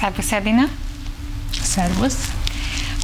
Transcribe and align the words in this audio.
Szervusz 0.00 0.32
Edina! 0.32 0.62
Szervusz! 1.62 2.32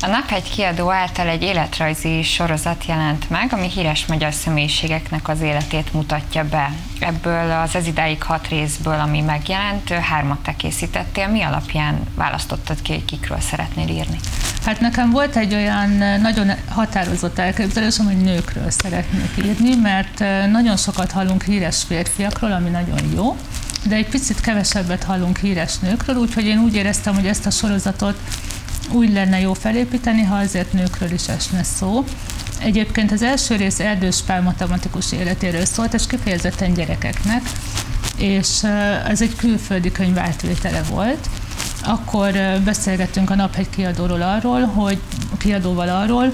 A 0.03 0.07
Naphegy 0.07 0.51
kiadó 0.51 0.91
által 0.91 1.29
egy 1.29 1.43
életrajzi 1.43 2.23
sorozat 2.23 2.85
jelent 2.87 3.31
meg, 3.31 3.53
ami 3.53 3.69
híres 3.69 4.07
magyar 4.07 4.33
személyiségeknek 4.33 5.29
az 5.29 5.41
életét 5.41 5.93
mutatja 5.93 6.45
be. 6.49 6.73
Ebből 6.99 7.51
az 7.51 7.75
ez 7.75 7.87
idáig 7.87 8.23
hat 8.23 8.49
részből, 8.49 9.01
ami 9.01 9.21
megjelent, 9.21 9.89
hármat 9.89 10.39
te 10.39 10.57
készítettél. 10.57 11.29
Mi 11.29 11.43
alapján 11.43 12.01
választottad 12.15 12.83
ki, 12.83 12.93
hogy 12.93 13.05
kikről 13.05 13.41
szeretnél 13.41 13.89
írni? 13.89 14.19
Hát 14.65 14.81
nekem 14.81 15.11
volt 15.11 15.37
egy 15.37 15.55
olyan 15.55 15.91
nagyon 16.21 16.53
határozott 16.69 17.39
elképzelésem, 17.39 18.07
hogy 18.07 18.21
nőkről 18.21 18.71
szeretnék 18.71 19.31
írni, 19.45 19.75
mert 19.75 20.19
nagyon 20.51 20.77
sokat 20.77 21.11
hallunk 21.11 21.43
híres 21.43 21.83
férfiakról, 21.83 22.53
ami 22.53 22.71
nagyon 22.71 23.13
jó, 23.15 23.37
de 23.87 23.95
egy 23.95 24.09
picit 24.09 24.41
kevesebbet 24.41 25.03
hallunk 25.03 25.39
híres 25.39 25.79
nőkről, 25.79 26.17
úgyhogy 26.17 26.45
én 26.45 26.59
úgy 26.59 26.75
éreztem, 26.75 27.15
hogy 27.15 27.27
ezt 27.27 27.47
a 27.47 27.51
sorozatot 27.51 28.19
úgy 28.91 29.13
lenne 29.13 29.41
jó 29.41 29.53
felépíteni, 29.53 30.23
ha 30.23 30.37
azért 30.37 30.73
nőkről 30.73 31.11
is 31.11 31.29
esne 31.29 31.63
szó. 31.63 32.05
Egyébként 32.59 33.13
az 33.13 33.23
első 33.23 33.57
rész 33.57 33.81
Erdős 33.81 34.23
Pál 34.27 34.43
matematikus 34.43 35.13
életéről 35.13 35.65
szólt, 35.65 35.95
és 35.95 36.07
kifejezetten 36.07 36.75
gyerekeknek, 36.75 37.43
és 38.17 38.63
ez 39.09 39.23
egy 39.23 39.37
külföldi 39.37 39.93
könyv 39.93 40.19
átvétele 40.19 40.83
volt. 40.83 41.29
Akkor 41.85 42.33
beszélgettünk 42.65 43.31
a 43.31 43.35
Naphegy 43.35 43.71
kiadóról 43.71 44.23
arról, 44.23 44.61
hogy 44.65 44.99
kiadóval 45.39 45.89
arról, 45.89 46.33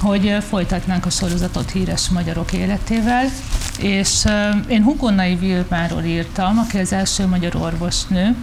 hogy 0.00 0.36
folytatnánk 0.48 1.06
a 1.06 1.10
sorozatot 1.10 1.70
híres 1.70 2.08
magyarok 2.08 2.52
életével, 2.52 3.30
és 3.78 4.24
én 4.68 4.82
Hugonai 4.82 5.34
Vilmáról 5.34 6.02
írtam, 6.02 6.58
aki 6.58 6.78
az 6.78 6.92
első 6.92 7.26
magyar 7.26 7.56
orvosnő, 7.56 8.34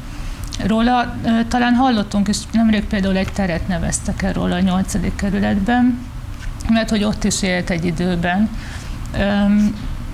Róla 0.66 1.16
talán 1.48 1.74
hallottunk, 1.74 2.28
és 2.28 2.38
nemrég 2.52 2.84
például 2.86 3.18
egy 3.18 3.32
teret 3.34 3.68
neveztek 3.68 4.22
el 4.22 4.34
róla 4.34 4.56
a 4.56 4.60
8. 4.60 5.16
kerületben, 5.16 6.00
mert 6.70 6.90
hogy 6.90 7.04
ott 7.04 7.24
is 7.24 7.42
élt 7.42 7.70
egy 7.70 7.86
időben. 7.86 8.50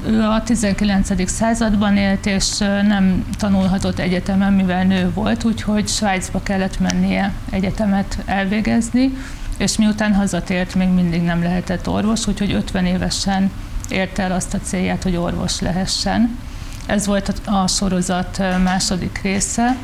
Ő 0.08 0.22
a 0.22 0.44
19. 0.44 1.30
században 1.30 1.98
élt, 1.98 2.26
és 2.26 2.58
nem 2.58 3.26
tanulhatott 3.38 4.00
egyetemen, 4.00 4.54
mivel 4.54 4.84
nő 4.84 5.12
volt, 5.14 5.44
úgyhogy 5.44 5.88
Svájcba 5.88 6.44
kellett 6.44 6.80
mennie 6.80 7.34
egyetemet 7.50 8.18
elvégezni, 8.26 9.18
és 9.58 9.78
miután 9.78 10.14
hazatért, 10.14 10.76
még 10.76 10.88
mindig 10.88 11.22
nem 11.22 11.44
lehetett 11.44 11.90
orvos, 11.90 12.28
úgyhogy 12.28 12.54
50 12.54 12.86
évesen 12.86 13.52
érte 13.92 14.24
el 14.24 14.32
azt 14.32 14.54
a 14.54 14.60
célját, 14.60 15.04
hogy 15.04 15.16
orvos 15.16 15.60
lehessen. 15.60 16.38
Ez 16.86 17.06
volt 17.06 17.42
a 17.46 17.68
sorozat 17.68 18.38
második 18.64 19.20
része 19.24 19.78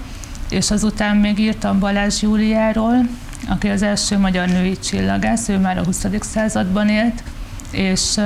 és 0.52 0.72
azután 0.72 1.16
még 1.16 1.40
írtam 1.40 1.80
Balázs 1.80 2.22
Júliáról, 2.22 3.08
aki 3.48 3.68
az 3.68 3.82
első 3.82 4.18
magyar 4.18 4.48
női 4.48 4.80
csillagász, 4.80 5.50
ő 5.50 5.58
már 5.58 5.78
a 5.78 5.84
20. 5.84 6.06
században 6.20 6.90
élt, 6.90 7.24
és 7.72 8.20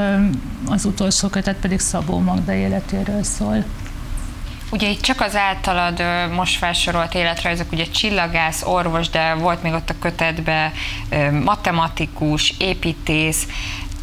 az 0.68 0.86
utolsó 0.86 1.28
kötet 1.28 1.56
pedig 1.56 1.80
Szabó 1.80 2.20
Magda 2.20 2.54
életéről 2.54 3.24
szól. 3.24 3.64
Ugye 4.72 4.90
itt 4.90 5.02
csak 5.02 5.22
az 5.22 5.36
általad 5.36 6.04
most 6.36 6.58
felsorolt 6.58 7.14
életrajzok, 7.14 7.72
ugye 7.72 7.86
csillagász, 7.86 8.64
orvos, 8.64 9.10
de 9.10 9.34
volt 9.34 9.64
még 9.64 9.74
ott 9.74 9.90
a 9.90 10.00
kötetben 10.00 10.72
matematikus, 11.44 12.54
építész, 12.58 13.48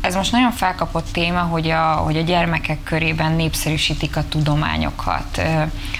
ez 0.02 0.14
most 0.14 0.32
nagyon 0.32 0.50
felkapott 0.50 1.12
téma, 1.12 1.40
hogy 1.40 1.70
a, 1.70 1.82
hogy 1.82 2.16
a 2.16 2.22
gyermekek 2.22 2.82
körében 2.82 3.32
népszerűsítik 3.32 4.16
a 4.16 4.24
tudományokat. 4.28 5.42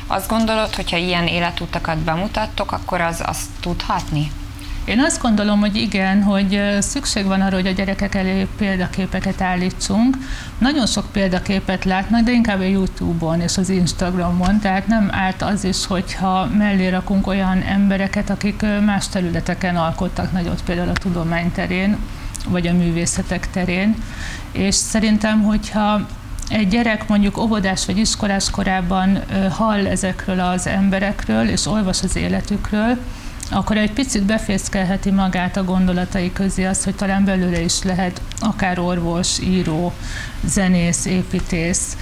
Azt 0.07 0.29
gondolod, 0.29 0.75
hogyha 0.75 0.97
ilyen 0.97 1.27
életutakat 1.27 1.99
bemutattok, 1.99 2.73
akkor 2.73 3.01
az 3.01 3.23
azt 3.27 3.49
tudhatni? 3.61 4.31
Én 4.85 5.01
azt 5.01 5.23
gondolom, 5.23 5.61
hogy 5.61 5.77
igen, 5.77 6.23
hogy 6.23 6.63
szükség 6.79 7.25
van 7.25 7.41
arra, 7.41 7.55
hogy 7.55 7.67
a 7.67 7.71
gyerekek 7.71 8.15
elé 8.15 8.47
példaképeket 8.59 9.41
állítsunk. 9.41 10.17
Nagyon 10.59 10.87
sok 10.87 11.13
példaképet 11.13 11.85
látnak, 11.85 12.23
de 12.23 12.33
inkább 12.33 12.59
a 12.59 12.63
YouTube-on 12.63 13.41
és 13.41 13.57
az 13.57 13.69
Instagramon, 13.69 14.61
tehát 14.61 14.87
nem 14.87 15.09
árt 15.13 15.43
az 15.43 15.65
is, 15.65 15.87
hogyha 15.87 16.47
mellé 16.47 16.89
rakunk 16.89 17.27
olyan 17.27 17.63
embereket, 17.63 18.31
akik 18.31 18.65
más 18.85 19.09
területeken 19.09 19.77
alkottak 19.77 20.33
nagyot, 20.33 20.63
például 20.63 20.89
a 20.89 20.93
tudomány 20.93 21.53
terén, 21.53 21.99
vagy 22.49 22.67
a 22.67 22.73
művészetek 22.73 23.51
terén. 23.51 23.95
És 24.53 24.75
szerintem, 24.75 25.43
hogyha 25.43 26.07
egy 26.49 26.69
gyerek 26.69 27.09
mondjuk 27.09 27.39
óvodás 27.39 27.87
vagy 27.87 27.99
iskolás 27.99 28.51
korában 28.51 29.23
hall 29.51 29.87
ezekről 29.87 30.41
az 30.41 30.67
emberekről, 30.67 31.49
és 31.49 31.67
olvas 31.67 32.03
az 32.03 32.17
életükről, 32.17 32.97
akkor 33.51 33.77
egy 33.77 33.93
picit 33.93 34.23
befészkelheti 34.23 35.11
magát 35.11 35.57
a 35.57 35.65
gondolatai 35.65 36.33
közé 36.33 36.65
az, 36.65 36.85
hogy 36.85 36.95
talán 36.95 37.25
belőle 37.25 37.61
is 37.61 37.83
lehet 37.83 38.21
akár 38.41 38.79
orvos, 38.79 39.39
író, 39.39 39.93
zenész, 40.45 41.05
építész, 41.05 41.97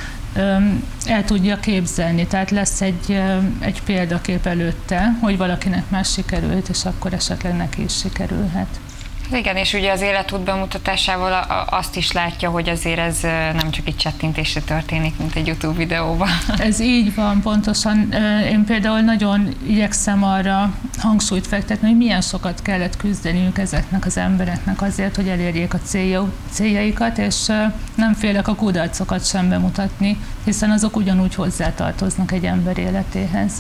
el 1.05 1.25
tudja 1.25 1.61
képzelni, 1.61 2.27
tehát 2.27 2.51
lesz 2.51 2.81
egy, 2.81 3.23
egy 3.59 3.83
példakép 3.83 4.47
előtte, 4.47 5.17
hogy 5.21 5.37
valakinek 5.37 5.91
más 5.91 6.13
sikerült, 6.13 6.69
és 6.69 6.85
akkor 6.85 7.13
esetleg 7.13 7.57
neki 7.57 7.83
is 7.83 7.97
sikerülhet. 7.97 8.81
Igen, 9.33 9.57
és 9.57 9.73
ugye 9.73 9.93
az 9.93 10.01
életút 10.01 10.41
bemutatásával 10.41 11.33
azt 11.71 11.97
is 11.97 12.13
látja, 12.13 12.51
hogy 12.51 12.69
azért 12.69 12.99
ez 12.99 13.21
nem 13.55 13.71
csak 13.71 13.87
egy 13.87 13.97
csettintésre 13.97 14.61
történik, 14.61 15.19
mint 15.19 15.35
egy 15.35 15.47
YouTube 15.47 15.77
videóban. 15.77 16.29
Ez 16.59 16.81
így 16.81 17.15
van, 17.15 17.41
pontosan. 17.41 18.13
Én 18.51 18.65
például 18.65 19.01
nagyon 19.01 19.55
igyekszem 19.67 20.25
arra 20.25 20.75
hangsúlyt 20.99 21.47
fektetni, 21.47 21.89
hogy 21.89 21.97
milyen 21.97 22.21
sokat 22.21 22.63
kellett 22.63 22.97
küzdeniük 22.97 23.59
ezeknek 23.59 24.07
az 24.07 24.17
embereknek 24.17 24.83
azért, 24.83 25.17
hogy 25.17 25.29
elérjék 25.29 25.75
a 25.75 25.81
céljaikat, 26.51 27.19
és 27.19 27.47
nem 27.95 28.15
félek 28.15 28.49
a 28.49 28.55
kudarcokat 28.55 29.27
sem 29.27 29.49
bemutatni, 29.49 30.17
hiszen 30.45 30.71
azok 30.71 30.97
ugyanúgy 30.97 31.35
hozzátartoznak 31.35 32.33
egy 32.33 32.45
ember 32.45 32.79
életéhez. 32.79 33.53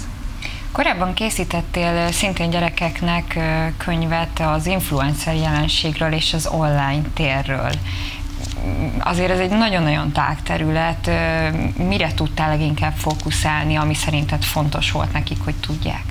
Korábban 0.73 1.15
készítettél 1.15 2.13
szintén 2.13 2.51
gyerekeknek 2.51 3.39
könyvet 3.77 4.41
az 4.41 4.67
influencer 4.67 5.35
jelenségről 5.35 6.13
és 6.13 6.35
az 6.35 6.47
online 6.47 7.03
térről. 7.15 7.71
Azért 8.99 9.31
ez 9.31 9.39
egy 9.39 9.51
nagyon-nagyon 9.51 10.13
tág 10.13 10.43
terület. 10.43 11.11
Mire 11.77 12.15
tudtál 12.15 12.49
leginkább 12.49 12.95
fókuszálni, 12.97 13.77
ami 13.77 13.95
szerinted 13.95 14.43
fontos 14.43 14.91
volt 14.91 15.13
nekik, 15.13 15.39
hogy 15.45 15.55
tudják? 15.55 16.05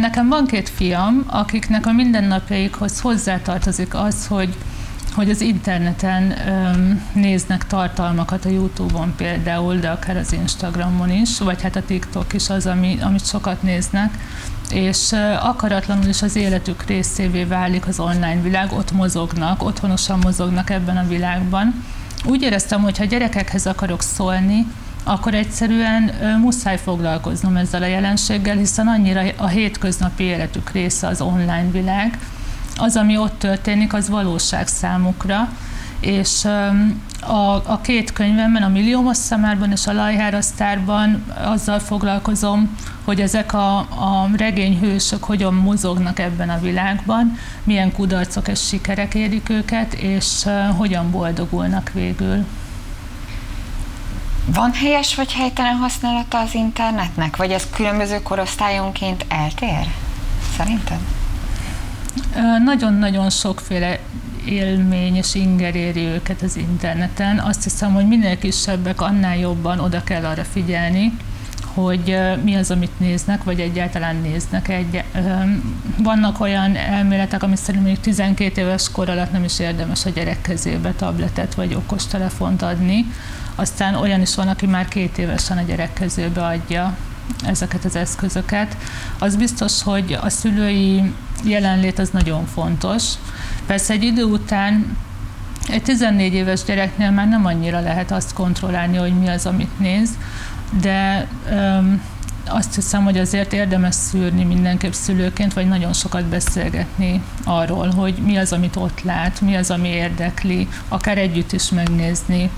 Nekem 0.00 0.28
van 0.28 0.46
két 0.46 0.68
fiam, 0.68 1.24
akiknek 1.26 1.86
a 1.86 1.92
mindennapjaikhoz 1.92 3.00
hozzátartozik 3.00 3.94
az, 3.94 4.26
hogy 4.26 4.56
hogy 5.14 5.30
az 5.30 5.40
interneten 5.40 6.34
öm, 6.48 7.02
néznek 7.12 7.66
tartalmakat 7.66 8.44
a 8.44 8.48
YouTube-on 8.48 9.14
például, 9.16 9.76
de 9.76 9.88
akár 9.88 10.16
az 10.16 10.32
Instagramon 10.32 11.10
is, 11.10 11.38
vagy 11.38 11.62
hát 11.62 11.76
a 11.76 11.82
TikTok 11.82 12.32
is 12.32 12.50
az, 12.50 12.66
ami, 12.66 12.98
amit 13.00 13.26
sokat 13.26 13.62
néznek, 13.62 14.18
és 14.70 15.12
akaratlanul 15.40 16.06
is 16.06 16.22
az 16.22 16.36
életük 16.36 16.84
részévé 16.84 17.44
válik 17.44 17.86
az 17.86 18.00
online 18.00 18.40
világ, 18.42 18.72
ott 18.72 18.92
mozognak, 18.92 19.62
otthonosan 19.62 20.18
mozognak 20.22 20.70
ebben 20.70 20.96
a 20.96 21.08
világban. 21.08 21.84
Úgy 22.24 22.42
éreztem, 22.42 22.82
hogy 22.82 22.98
ha 22.98 23.04
gyerekekhez 23.04 23.66
akarok 23.66 24.02
szólni, 24.02 24.66
akkor 25.04 25.34
egyszerűen 25.34 26.10
muszáj 26.40 26.78
foglalkoznom 26.78 27.56
ezzel 27.56 27.82
a 27.82 27.86
jelenséggel, 27.86 28.56
hiszen 28.56 28.86
annyira 28.86 29.22
a 29.36 29.46
hétköznapi 29.46 30.24
életük 30.24 30.70
része 30.70 31.06
az 31.06 31.20
online 31.20 31.68
világ, 31.70 32.18
az, 32.82 32.96
ami 32.96 33.16
ott 33.16 33.38
történik, 33.38 33.92
az 33.92 34.08
valóság 34.08 34.66
számukra, 34.66 35.48
és 36.00 36.44
a, 37.20 37.54
a 37.54 37.80
két 37.82 38.12
könyvemben, 38.12 38.62
a 38.62 38.68
Milliómos 38.68 39.16
szemárban 39.16 39.70
és 39.70 39.86
a 39.86 39.92
Lajhárasztárban 39.92 41.24
azzal 41.44 41.78
foglalkozom, 41.78 42.78
hogy 43.04 43.20
ezek 43.20 43.52
a, 43.54 43.78
a 43.78 44.28
regényhősök 44.36 45.24
hogyan 45.24 45.54
mozognak 45.54 46.18
ebben 46.18 46.50
a 46.50 46.60
világban, 46.60 47.38
milyen 47.64 47.92
kudarcok 47.92 48.48
és 48.48 48.66
sikerek 48.66 49.14
érik 49.14 49.48
őket, 49.48 49.94
és 49.94 50.44
hogyan 50.76 51.10
boldogulnak 51.10 51.90
végül. 51.94 52.46
Van 54.46 54.72
helyes 54.72 55.14
vagy 55.14 55.32
helytelen 55.32 55.76
használata 55.76 56.38
az 56.38 56.54
internetnek, 56.54 57.36
vagy 57.36 57.50
ez 57.50 57.66
különböző 57.74 58.22
korosztályonként 58.22 59.24
eltér? 59.28 59.86
Szerinted? 60.56 61.21
Nagyon-nagyon 62.64 63.30
sokféle 63.30 63.98
élmény 64.44 65.16
és 65.16 65.34
inger 65.34 65.74
éri 65.74 66.04
őket 66.04 66.42
az 66.42 66.56
interneten. 66.56 67.38
Azt 67.38 67.62
hiszem, 67.62 67.94
hogy 67.94 68.08
minél 68.08 68.38
kisebbek, 68.38 69.00
annál 69.00 69.38
jobban 69.38 69.78
oda 69.78 70.04
kell 70.04 70.24
arra 70.24 70.44
figyelni, 70.44 71.12
hogy 71.74 72.18
mi 72.44 72.54
az, 72.54 72.70
amit 72.70 73.00
néznek, 73.00 73.44
vagy 73.44 73.60
egyáltalán 73.60 74.16
néznek. 74.16 74.68
Egy, 74.68 75.04
vannak 75.98 76.40
olyan 76.40 76.76
elméletek, 76.76 77.42
ami 77.42 77.56
szerint 77.56 77.82
mondjuk 77.82 78.04
12 78.04 78.60
éves 78.60 78.90
kor 78.90 79.08
alatt 79.08 79.32
nem 79.32 79.44
is 79.44 79.58
érdemes 79.58 80.06
a 80.06 80.10
gyerek 80.10 80.40
kezébe 80.40 80.92
tabletet 80.92 81.54
vagy 81.54 81.74
okostelefont 81.74 82.62
adni. 82.62 83.06
Aztán 83.54 83.94
olyan 83.94 84.20
is 84.20 84.34
van, 84.34 84.48
aki 84.48 84.66
már 84.66 84.88
két 84.88 85.18
évesen 85.18 85.58
a 85.58 85.62
gyerek 85.62 85.92
kezébe 85.92 86.44
adja 86.44 86.96
ezeket 87.46 87.84
az 87.84 87.96
eszközöket. 87.96 88.76
Az 89.18 89.36
biztos, 89.36 89.82
hogy 89.82 90.18
a 90.20 90.28
szülői 90.28 91.12
jelenlét 91.44 91.98
az 91.98 92.10
nagyon 92.10 92.46
fontos. 92.46 93.02
Persze 93.66 93.92
egy 93.92 94.02
idő 94.02 94.24
után 94.24 94.96
egy 95.68 95.82
14 95.82 96.34
éves 96.34 96.64
gyereknél 96.64 97.10
már 97.10 97.28
nem 97.28 97.46
annyira 97.46 97.80
lehet 97.80 98.10
azt 98.10 98.32
kontrollálni, 98.32 98.96
hogy 98.96 99.18
mi 99.18 99.28
az, 99.28 99.46
amit 99.46 99.78
néz, 99.78 100.10
de 100.80 101.26
öm, 101.50 102.00
azt 102.46 102.74
hiszem, 102.74 103.04
hogy 103.04 103.18
azért 103.18 103.52
érdemes 103.52 103.94
szűrni 103.94 104.44
mindenképp 104.44 104.92
szülőként, 104.92 105.52
vagy 105.52 105.68
nagyon 105.68 105.92
sokat 105.92 106.24
beszélgetni 106.24 107.22
arról, 107.44 107.90
hogy 107.90 108.14
mi 108.14 108.36
az, 108.36 108.52
amit 108.52 108.76
ott 108.76 109.02
lát, 109.02 109.40
mi 109.40 109.56
az, 109.56 109.70
ami 109.70 109.88
érdekli, 109.88 110.68
akár 110.88 111.18
együtt 111.18 111.52
is 111.52 111.70
megnézni, 111.70 112.50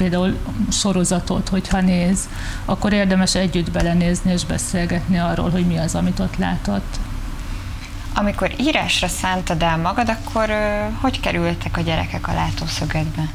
például 0.00 0.38
sorozatot, 0.70 1.48
hogyha 1.48 1.80
néz, 1.80 2.28
akkor 2.64 2.92
érdemes 2.92 3.34
együtt 3.34 3.70
belenézni 3.70 4.32
és 4.32 4.44
beszélgetni 4.44 5.18
arról, 5.18 5.50
hogy 5.50 5.66
mi 5.66 5.78
az, 5.78 5.94
amit 5.94 6.18
ott 6.18 6.36
látott. 6.36 6.98
Amikor 8.14 8.54
írásra 8.60 9.08
szántad 9.08 9.62
el 9.62 9.76
magad, 9.76 10.08
akkor 10.08 10.50
hogy 11.00 11.20
kerültek 11.20 11.76
a 11.76 11.80
gyerekek 11.80 12.28
a 12.28 12.32
látószögedbe? 12.32 13.28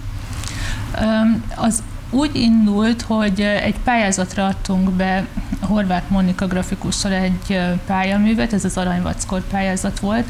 Az 1.56 1.84
úgy 2.10 2.36
indult, 2.36 3.02
hogy 3.02 3.42
egy 3.42 3.80
pályázatra 3.84 4.46
adtunk 4.46 4.92
be 4.92 5.26
Horváth 5.60 6.10
Monika 6.10 6.48
grafikussal 6.48 7.12
egy 7.12 7.60
pályaművet, 7.86 8.54
ez 8.54 8.66
az 8.66 8.78
Aranyvackor 8.78 9.42
pályázat 9.48 10.00
volt, 10.00 10.26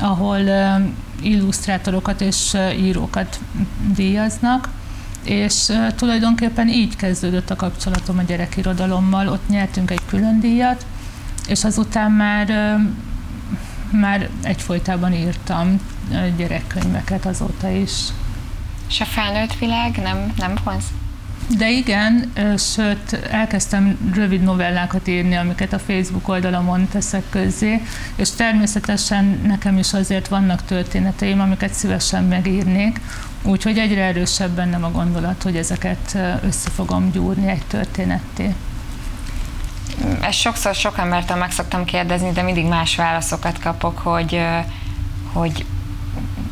ahol 0.00 0.40
illusztrátorokat 1.20 2.20
és 2.20 2.56
írókat 2.76 3.40
díjaznak, 3.94 4.68
és 5.24 5.72
tulajdonképpen 5.96 6.68
így 6.68 6.96
kezdődött 6.96 7.50
a 7.50 7.56
kapcsolatom 7.56 8.18
a 8.18 8.22
gyerekirodalommal, 8.22 9.28
ott 9.28 9.48
nyertünk 9.48 9.90
egy 9.90 10.00
külön 10.06 10.40
díjat, 10.40 10.86
és 11.48 11.64
azután 11.64 12.10
már, 12.10 12.78
már 13.90 14.28
egyfolytában 14.42 15.12
írtam 15.12 15.80
gyerekkönyveket 16.36 17.26
azóta 17.26 17.68
is. 17.68 17.92
És 18.88 19.00
a 19.00 19.04
felnőtt 19.04 19.58
világ 19.58 19.96
nem, 19.96 20.32
nem 20.36 20.54
vonz? 20.64 20.84
De 21.58 21.70
igen, 21.70 22.32
sőt, 22.58 23.12
elkezdtem 23.30 24.12
rövid 24.14 24.42
novellákat 24.42 25.08
írni, 25.08 25.36
amiket 25.36 25.72
a 25.72 25.78
Facebook 25.78 26.28
oldalamon 26.28 26.88
teszek 26.88 27.22
közzé, 27.30 27.82
és 28.16 28.30
természetesen 28.30 29.40
nekem 29.46 29.78
is 29.78 29.92
azért 29.92 30.28
vannak 30.28 30.64
történeteim, 30.64 31.40
amiket 31.40 31.72
szívesen 31.72 32.24
megírnék, 32.24 33.00
úgyhogy 33.42 33.78
egyre 33.78 34.02
erősebb 34.02 34.50
bennem 34.50 34.84
a 34.84 34.90
gondolat, 34.90 35.42
hogy 35.42 35.56
ezeket 35.56 36.18
össze 36.42 36.70
fogom 36.70 37.10
gyúrni 37.10 37.48
egy 37.48 37.64
történetté. 37.66 38.54
Ezt 40.20 40.38
sokszor 40.38 40.74
sok 40.74 40.98
embertől 40.98 41.36
meg 41.36 41.50
szoktam 41.50 41.84
kérdezni, 41.84 42.32
de 42.32 42.42
mindig 42.42 42.66
más 42.66 42.96
válaszokat 42.96 43.58
kapok, 43.58 43.98
hogy, 43.98 44.42
hogy 45.32 45.64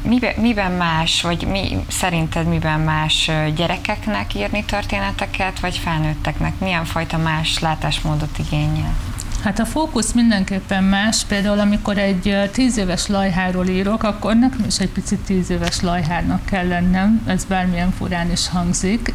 miben, 0.02 0.35
miben 0.37 0.73
más, 0.73 1.23
vagy 1.23 1.46
mi, 1.46 1.85
szerinted 1.88 2.46
miben 2.46 2.81
más 2.81 3.31
gyerekeknek 3.55 4.35
írni 4.35 4.64
történeteket, 4.64 5.61
vagy 5.61 5.79
felnőtteknek? 5.79 6.58
Milyen 6.58 6.85
fajta 6.85 7.17
más 7.17 7.58
látásmódot 7.58 8.38
igényel? 8.38 9.07
Hát 9.43 9.58
a 9.58 9.64
fókusz 9.64 10.12
mindenképpen 10.12 10.85
más. 10.85 11.25
Például 11.25 11.58
amikor 11.58 11.99
egy 11.99 12.50
tíz 12.52 12.76
éves 12.76 13.06
lajháról 13.06 13.67
írok, 13.67 14.02
akkor 14.02 14.37
nekem 14.37 14.64
is 14.67 14.79
egy 14.79 14.88
picit 14.88 15.19
tíz 15.19 15.50
éves 15.50 15.81
lajhárnak 15.81 16.44
kell 16.44 16.67
lennem, 16.67 17.23
ez 17.26 17.44
bármilyen 17.44 17.90
furán 17.90 18.31
is 18.31 18.49
hangzik, 18.49 19.14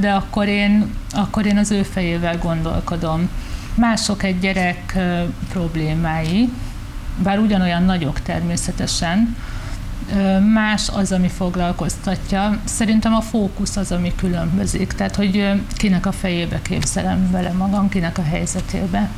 de 0.00 0.12
akkor 0.12 0.46
én, 0.46 0.94
akkor 1.12 1.46
én 1.46 1.56
az 1.56 1.70
ő 1.70 1.82
fejével 1.82 2.38
gondolkodom. 2.38 3.28
Mások 3.74 4.22
egy 4.22 4.38
gyerek 4.38 4.98
problémái, 5.48 6.48
bár 7.22 7.38
ugyanolyan 7.38 7.82
nagyok 7.82 8.20
természetesen, 8.20 9.36
más 10.52 10.88
az, 10.88 11.12
ami 11.12 11.28
foglalkoztatja. 11.28 12.60
Szerintem 12.64 13.14
a 13.14 13.20
fókusz 13.20 13.76
az, 13.76 13.92
ami 13.92 14.12
különbözik. 14.16 14.92
Tehát, 14.92 15.16
hogy 15.16 15.62
kinek 15.76 16.06
a 16.06 16.12
fejébe 16.12 16.62
képzelem 16.62 17.30
vele 17.30 17.52
magam, 17.52 17.88
kinek 17.88 18.18
a 18.18 18.22
helyzetébe. 18.22 19.10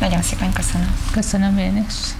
Nagyon 0.00 0.22
szépen 0.22 0.52
köszönöm. 0.52 0.96
Köszönöm 1.12 1.58
én 1.58 1.76
is. 1.76 2.19